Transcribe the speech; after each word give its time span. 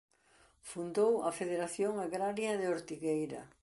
Fundou 0.69 1.13
a 1.29 1.31
Federación 1.39 1.93
Agraria 2.07 2.51
de 2.59 2.65
Ortigueira. 2.75 3.41